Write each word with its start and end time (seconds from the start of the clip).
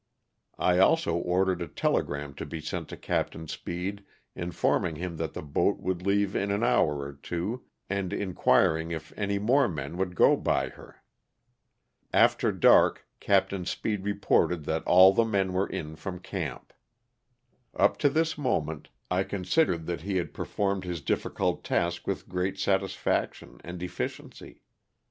I 0.57 0.79
also 0.79 1.13
ordered 1.15 1.61
a 1.61 1.67
telegram 1.67 2.33
to 2.33 2.45
b3 2.47 2.63
sent 2.63 2.89
to 2.89 2.97
Capt. 2.97 3.37
Speed 3.51 4.03
informing 4.35 4.95
him 4.95 5.17
that 5.17 5.33
the 5.35 5.43
boat 5.43 5.79
would 5.79 6.01
leave 6.01 6.35
in 6.35 6.49
an 6.49 6.63
hour 6.63 7.01
or 7.01 7.13
two, 7.13 7.65
and 7.87 8.11
inquir 8.11 8.81
ing 8.81 8.89
if 8.89 9.13
any 9.15 9.37
more 9.37 9.67
men 9.67 9.97
would 9.97 10.15
go 10.15 10.35
by 10.35 10.69
her. 10.69 11.03
"After 12.11 12.51
dark 12.51 13.05
Capt. 13.19 13.53
Speed 13.67 14.03
reported 14.03 14.63
that 14.65 14.83
all 14.85 15.13
the 15.13 15.23
men 15.23 15.53
were 15.53 15.67
in 15.67 15.95
from 15.95 16.17
camp. 16.17 16.73
"Up 17.75 17.99
to 17.99 18.09
this 18.09 18.39
moment 18.39 18.89
I 19.11 19.21
considered 19.21 19.85
that 19.85 20.01
he 20.01 20.15
had 20.17 20.33
performed 20.33 20.83
his 20.83 21.01
difficult 21.01 21.63
task 21.63 22.07
with 22.07 22.27
great 22.27 22.55
^satisfaction 22.55 23.61
and 23.63 23.83
efficiency. 23.83 24.63